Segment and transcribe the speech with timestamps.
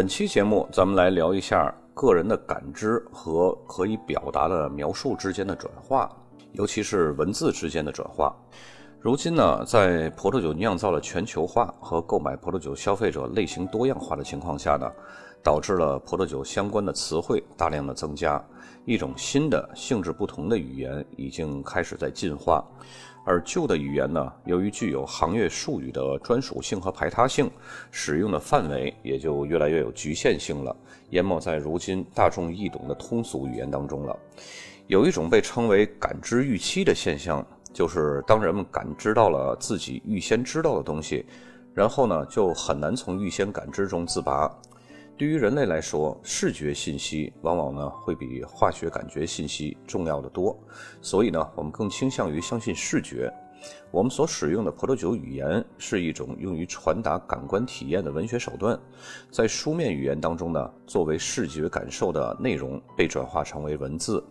[0.00, 6.10] 本期节目，咱们来聊一下个人的感知和可以表达的描述之间的转化，
[6.52, 8.34] 尤其是文字之间的转化。
[8.98, 14.90] 如今呢，在葡萄酒酿造了全球化和购买葡萄酒消费者类型多样化的情况下呢，
[15.42, 18.42] 导致了葡萄酒相关的词汇大量的增加，
[18.86, 22.64] 一种新的性质不同的语言已经开始在进化。
[23.24, 27.50] 而旧的语言呢，由于具有行业术语的专属性和排他性，
[27.90, 30.74] 使用的范围也就越来越有局限性了，
[31.10, 34.18] 淹没在如今大众易懂的通俗语言当中了。
[34.86, 41.24] 有一种被称为“感知预期”的现象，就是当人们感知到了自己预先知道的东西，
[41.72, 44.50] 然后呢，就很难从预先感知中自拔。
[45.20, 50.58] 对于人类来说，视觉信息往往呢会比化学感觉信息重要的多，
[51.02, 53.30] 所以呢，我们更倾向于相信视觉。
[53.90, 58.80] 我们所使用的葡萄酒语言是一种用于传达感官体验的文学手段，
[59.30, 64.24] 在书面语言当中呢，作为视觉感受的内容被转化成为文字。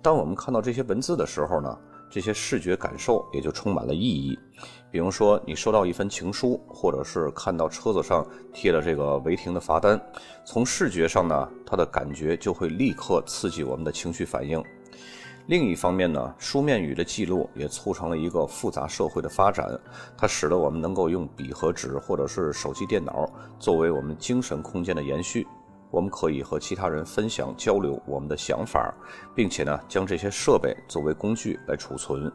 [0.00, 1.76] 当我们看到这些文字的时候呢，
[2.08, 4.38] 这些视觉感受也就充满了意义。
[4.90, 10.00] 比如说，你收到一份情书，或者是看到车子上贴了这个违停的罚单，
[10.44, 14.62] 从视觉上呢，它的感觉就会立刻刺激我们的情绪反应。
[15.46, 19.66] 另一方面呢，书面语的记录也促成了一个复杂社会的发展，
[20.16, 25.46] 它使得我们能够用笔和纸，或者是手机、电脑作为我们精神空间的延续。
[25.90, 28.94] 我们可以和其他人分享、交流我们的想法，
[29.34, 32.30] 并且呢，将这些设备作为工具来储存。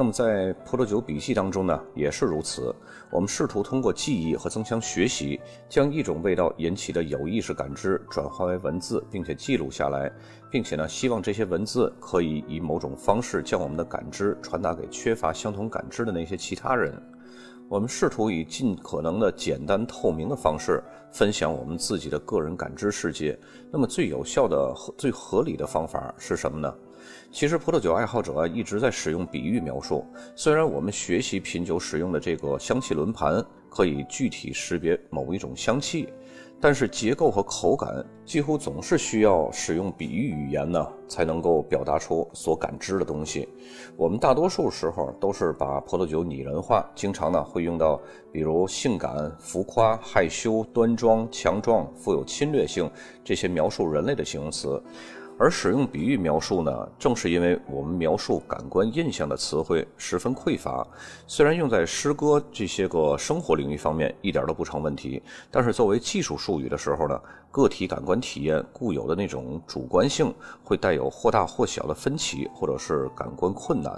[0.00, 2.74] 那么在葡萄酒笔记当中呢，也是如此。
[3.10, 10.10] 我们试图通过记忆和增强学习，将一种味道引起的有意识感知转化为文字，并且记录下来，
[10.50, 16.98] 并且呢，希望这些文字可以以某种方式将我们的感知传达给缺乏相同感知的那些其他人。
[17.68, 23.38] 我们试图以尽可能的简单透明的方式分享我们自己的个人感知世界。
[23.70, 26.74] 那么最有效的、最合理的方法是什么呢？
[27.30, 30.04] 其实，葡萄酒爱好者一直在使用比喻描述。
[30.34, 36.12] 虽然我们学习品酒使用的这个香气轮盘可以具体识别某一种香气，
[36.60, 43.48] 但是结构和口感几乎总是需要使用比喻语言呢，才能够表达出所感知的东西。
[43.96, 48.00] 我们大多数时候都是把葡萄酒拟人化，经常呢会用到
[48.32, 52.90] 比如性感、浮夸、害羞、端庄、强壮、富有侵略性
[53.22, 54.82] 这些描述人类的形容词。
[55.40, 60.86] 而使用比喻描述呢，正是因为我们描述感官印象的词汇十分匮乏。
[61.26, 67.18] 虽然用在诗歌这些个生活领域方面一点都不成问题，但是作为技术术语的时候呢，
[67.50, 73.92] 个体感官体验固有的那种主观性会带有或大或小的分歧，或者是感官困难。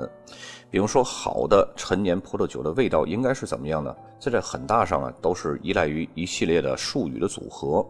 [0.70, 3.94] 比如说，好的陈年葡萄酒的味道应该是怎么样呢？
[4.18, 7.86] 在这很大上啊，都是依赖于一系列的术语的组合。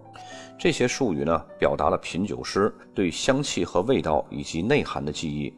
[0.59, 5.53] 这些术语呢，表达了品酒师对香气和味道以及内涵的记忆。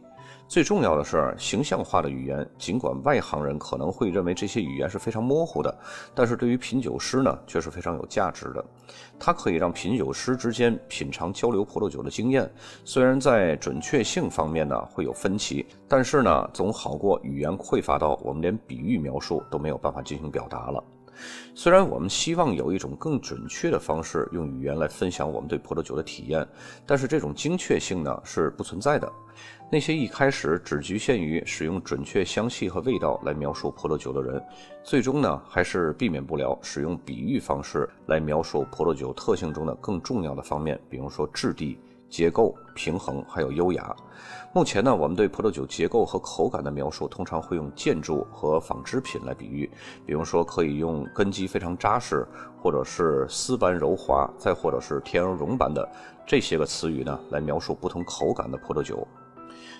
[0.55, 5.79] 最重要的是，形象化的语言，尽管外行人可能会认为这些语言是非常模糊的，
[6.15, 8.65] 但是对于品酒师呢，却是非常有价值的。
[9.19, 12.49] 它可以让品酒师之间品尝交流葡萄酒的经验。
[12.85, 20.81] 虽然在准确性方面呢会有分歧，但是呢，总好过语言匮乏到我们连比喻描述都没有办法进行表达了。
[21.55, 26.47] 虽然我们希望有一种更准确的方式用语言来分享我们对葡萄酒的体验，
[26.87, 29.11] 但是这种精确性呢是不存在的。
[29.71, 34.41] 那些一开始只局限于使用准确香气和味道来描述葡萄酒的人，
[34.85, 41.79] 最终呢还是避免不了使用比喻方式来描述葡萄酒特性中的更重要的方面，比如说质地。
[42.15, 43.93] 结构、平衡还有优雅。
[44.53, 49.69] 目前呢，我们对葡萄酒结构和口感的描述，通常会用建筑和纺织品来比喻。
[50.07, 52.25] 比如说，可以用根基非常扎实，
[52.63, 55.85] 或者是丝般柔滑，再或者是天鹅绒般的
[56.25, 59.05] 这些个词语呢，来描述不同口感的葡萄酒。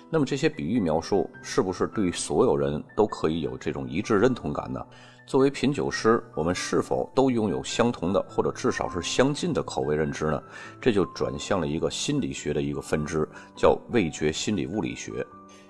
[0.09, 4.85] 那么这些比喻描述是不是对所有人都可以有这种一致认同感呢？
[5.25, 10.43] 作为品酒师，我们是否都拥有相同的或者至少是相近的口味认知呢？
[10.79, 15.25] 这就转向了一个心理学的一个分支，叫味觉心理物理学。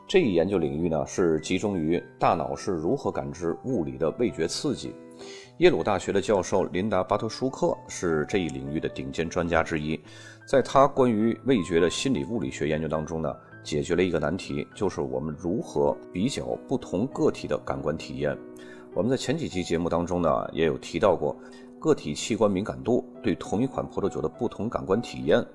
[0.06, 4.94] 这一研究领域呢，是集中于大脑是如何感知物理的味觉刺激。
[5.60, 9.98] 耶鲁大学的教授琳达·巴特舒克是这一领域的顶尖专家之一。
[10.46, 18.38] 在他关于味觉的心理物理学研究当中呢，解决了一个难题，就是我们如何比较不同个体的感官体验。
[18.96, 21.36] 我们在前几期节目当中呢，也有提到过
[21.82, 25.46] 个体器官敏感度对同一款葡萄酒的不同感官体验。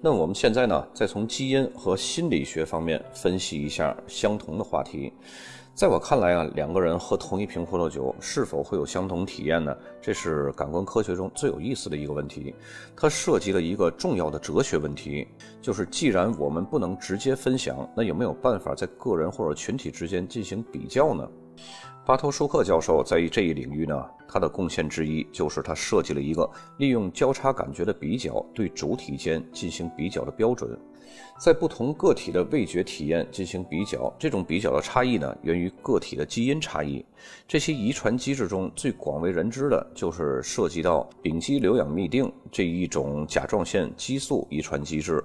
[0.00, 5.12] 那我们现在呢，再从基因和心理学方面分析一下相同的话题。
[5.74, 9.76] 在我看来啊，两个人喝同一瓶葡萄酒是否会有相同体验呢？
[10.00, 12.54] 这是感官科学中最有意思的一个问题。
[12.96, 15.26] 它涉及了一个重要的哲学问题，
[15.60, 21.28] 就是既然我们不能直接分享，那有没有办法在个人或者群体之间进行比较呢？
[22.06, 26.48] 巴托舒克教授在这一领域呢，他的贡献之一就是他设计了一个
[26.78, 30.78] 利用交叉感觉的比较，对主体间进行比较的标准。
[31.40, 37.04] 在不同个体的味觉体验进行比较，这种比较的差异呢，源于个体的基因差异。
[37.48, 45.24] 这些遗传机制中最广为人知的就是涉及到丙基硫氧嘧啶这一种甲状腺激素遗传机制。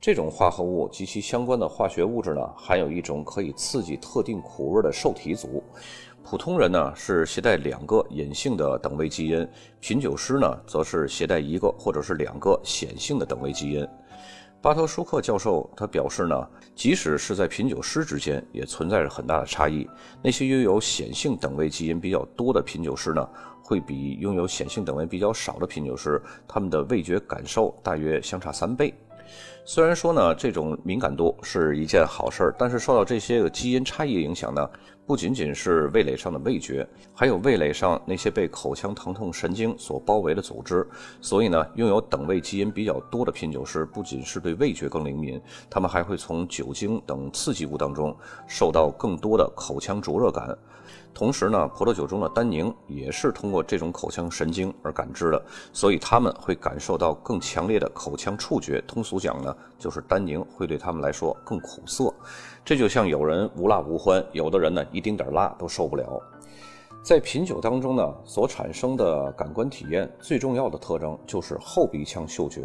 [0.00, 5.62] 这种化合物及其相关的化学物质呢，含有一种可以刺激特定苦味的受体组。
[6.22, 9.48] 普通人呢是携带两个隐性的等位基因，
[9.80, 13.86] 品酒师呢则是携带一个或者是两个显性的等位基因。
[14.60, 19.88] 巴特舒克教授他表示呢，即使是在品酒师之间，也存在着很大的差异。
[20.22, 23.28] 那些拥有显性等位基因比较多的品酒师呢，
[23.62, 28.92] 会比拥有显性等位比较少的品酒师，他们的味觉感受大约相差三倍。
[29.68, 34.70] 虽然说呢，这种敏感度是一件好事儿，但是受到这些个基因差异影响呢，
[35.04, 40.86] 不仅仅是味蕾上的味觉，还有味蕾上那些被口腔疼痛神经所包围的组织。
[41.20, 48.16] 所以呢，拥有等位基因比较多的品酒师，不仅是对味觉更灵敏，他们还会从酒精等刺激物当中
[48.46, 50.56] 受到更多的口腔灼热感。
[51.16, 55.42] 同时呢，葡萄酒中的单宁也是通过这种口腔神经而感知的，
[55.72, 58.82] 所以他们会感受到更强烈的口腔触觉。
[58.82, 62.12] 通俗讲呢，就是单宁会对他们来说更苦涩。
[62.62, 66.20] 这就像有人无辣无欢，有的人呢一丁点辣都受不了。
[67.06, 72.62] 在品酒当中呢，所产生的感官体验最重要的特征就是后鼻腔嗅觉。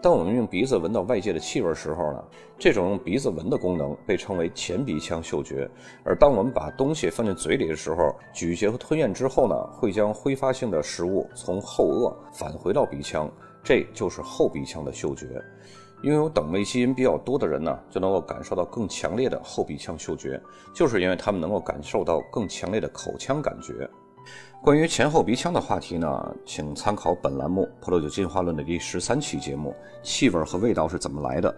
[0.00, 2.24] 当我们用鼻子闻到外界的气味时候呢，
[2.56, 5.68] 这种用鼻子闻的功能被称为前鼻腔嗅觉。
[6.04, 13.28] 而当我们把东西放进嘴里的时候，咀嚼和吞咽之后呢，会将挥发性的食物从后颚返回到鼻腔，
[13.64, 15.26] 这就是后鼻腔的嗅觉。
[16.02, 20.40] 拥有等位基因比较多的人呢，就能够感受到更强烈的后鼻腔嗅觉，
[20.74, 23.88] 就是因为他们能够感受到更强烈的口腔感觉。
[24.60, 29.70] 关于前后鼻腔的话题呢，请参考本栏目《葡萄酒进化论》的第十三期节目
[30.02, 31.52] 《气味和味道是怎么来的》，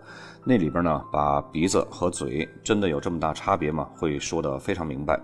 [0.45, 3.89] 那里边呢，把鼻子和嘴真的有这么大差别吗？
[3.95, 5.21] 会说得非常明白。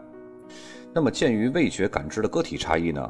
[0.92, 3.08] 那么，鉴于味觉感知的个体差异呢，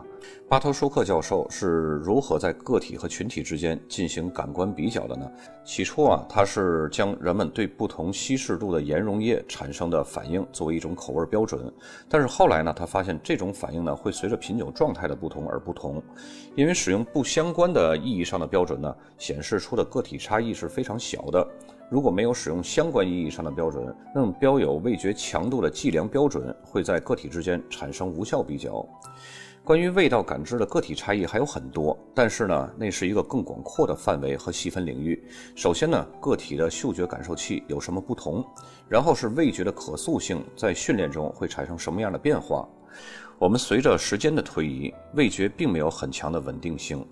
[0.50, 1.66] 巴托舒克教授是
[2.04, 5.26] 如何在个体和群体之间进行感官比较的呢？
[5.64, 11.72] 起初啊，他是将人们对不同稀释度的盐溶液产生的反应作为一种口味标准，
[12.06, 16.02] 但是后来呢，他发现这种反应呢会随着品酒状态的不同而不同，
[16.56, 21.48] 因为使用不相关的意义上的标准呢，显示出的个体差异是非常小的。
[21.90, 28.86] 如果没有使用相关意义上的标准，那么标有味觉强度的计量标准会在个体之间产生无效比较。
[29.64, 35.20] 关于味道感知的个体差异还有很多，但是呢，那是一个更广阔的范围和细分领域。
[35.56, 38.44] 首先呢，个体的嗅觉感受器有什么不同？
[38.88, 42.68] 然后是味觉的可塑性在训练中会产生什么样的变化？
[43.36, 47.04] 我们随着时间的推移，味觉并没有很强的稳定性。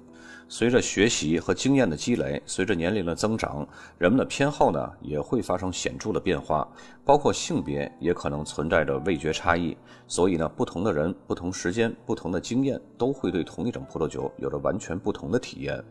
[0.50, 3.68] 随着学习和经验的积累，随着年龄的增长，
[3.98, 6.66] 人们的偏好呢也会发生显著的变化，
[7.04, 9.76] 包括性别也可能存在着味觉差异。
[10.06, 15.84] 所以呢，不同的人、不同时间、不同的经验，都会对同一种葡萄酒有着完全不同的体验。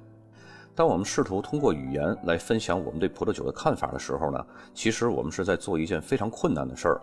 [0.77, 7.01] 当我们试图通过语言来分享我们对葡萄酒的看法的时候呢，其实我们是在做一件非常困难的事儿。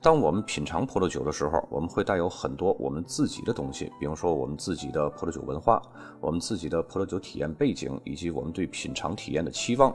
[0.00, 5.82] 当我们品尝葡萄酒的时候，我们会带有很多我们自己的东西，比如说我们自己的葡萄酒文化，
[6.20, 9.92] 我们自己的葡萄酒体验背景，以及我们对品尝体验的期望。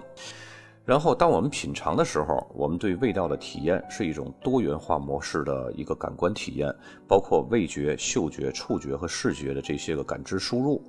[0.86, 6.70] 然后，当我们品尝的时候，我们对味道的体验是一种多元化模式的一个感官体验，
[7.08, 10.84] 包括味觉、嗅觉、触觉和视觉的这些个感知输入。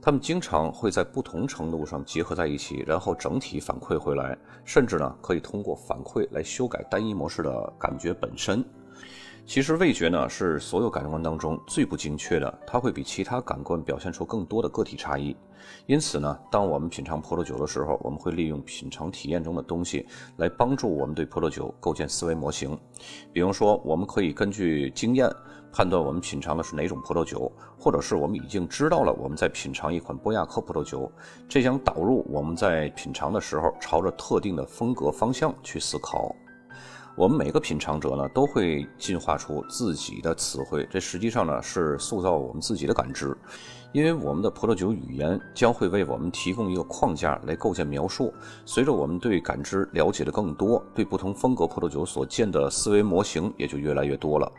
[0.00, 4.34] 它们经常会在不同程度上结合在一起，然后整体反馈回来，
[4.64, 8.64] 甚至呢可以通过反馈来修改单一模式的感觉本身。
[9.46, 15.36] 其实味觉呢是所有感官当中最不精确的，它会比其他感官表现出更多的个体差异。
[15.86, 20.06] 因此呢，当我们品尝葡萄酒的时候，我们会利用品尝体验中的东西
[20.38, 22.76] 来帮助我们对葡萄酒构建思维模型。
[23.32, 25.30] 比如说，我们可以根据经验
[25.72, 31.10] 判断我们品尝的是哪种葡萄酒，或者是我们已经知道了我们在品尝一款波亚克葡萄酒，
[31.48, 36.34] 这将导入我们在品尝的时候朝着特定的风格方向去思考。
[37.16, 43.36] 我们每个品尝者呢，都会进化出自己的词汇，这实际上呢是塑造我们自己的感知。
[43.92, 48.34] 因为我们的葡萄酒语言将会为我们提供一个框架来构建描述。
[48.66, 54.50] 随着我们对感知了解的更多，对不同风格葡萄酒所建的思维模型也就越来越多了。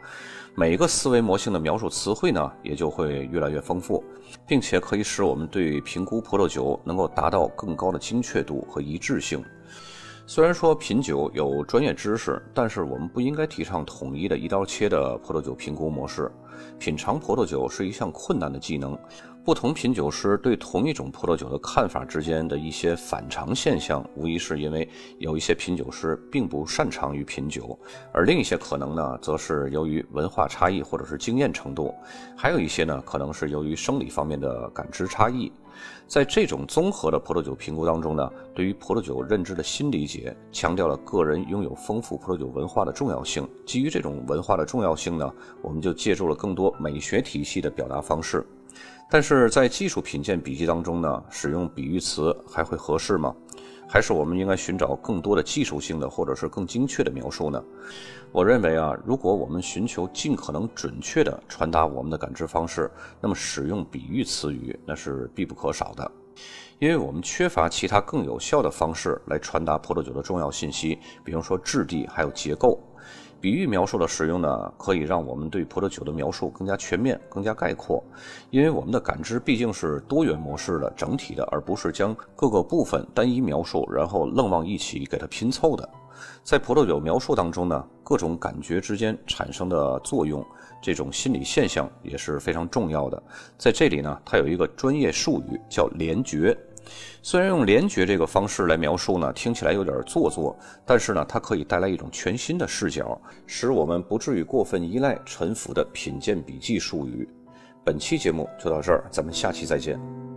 [0.56, 4.02] 每个思维模型的描述词汇呢，也就会越来越丰富，
[4.48, 9.44] 并且可以使我们对评估葡萄酒能够达到更高的精确度和一致性。
[10.28, 16.32] 虽然说品酒有专业知识，但是我们不应该提倡统一的一刀切的葡萄酒评估模式。
[16.80, 18.98] 品尝葡萄酒是一项困难的技能，
[19.44, 24.90] 不同品酒师对同一种葡萄酒的看法之间的一些反常现象，无疑是因为
[25.20, 27.78] 有一些品酒师并不擅长于品酒，
[28.12, 31.94] 而另一些可能呢，则是由于文化差异或者是经验程度，
[32.36, 35.52] 还有一些呢，可能是由于生理方面的感知差异。
[36.08, 43.48] 在这种综合的葡萄酒评估当中呢，对于葡萄酒认知的新理解，强调了个人拥有丰富葡萄酒文化的重要性。
[43.66, 48.46] 基于这种文化的重要性呢，我们就借助了更多美学体系的表达方式。
[49.10, 53.36] 但是在技术品鉴笔记当中呢，使用比喻词还会合适吗？
[53.88, 57.64] 还是我们应该寻找更多的技术性的或者是更精确的描述呢？
[58.32, 66.12] 我认为啊，如果我们寻求尽可能准确的传达我们的感知方式，那么使用比喻词语那是必不可少的，
[66.80, 72.80] 因为我们缺乏其他更有效的方式来传达葡萄酒的重要信息，比如说质地还有结构。
[73.42, 78.04] 比喻描述的使用呢，可以让我们对葡萄酒的描述更加全面、更加概括。
[78.50, 85.88] 因为我们的感知毕竟是多元模式的、整体的，而不是将各个部分单一描述，然后愣往一起给它拼凑的。
[86.44, 90.44] 在葡萄酒描述当中呢，各种感觉之间产生的作用，
[90.82, 93.22] 这种心理现象也是非常重要的。
[93.58, 96.58] 在这里呢，它有一个专业术语叫联觉。
[97.22, 107.28] 虽然用联觉这个方式来描述呢，听起来有点做作，但是呢，它可以带来一种全新的视角，使我们不至于过分依赖陈腐的品鉴笔记术语。
[107.84, 110.35] 本期节目就到这儿，咱们下期再见。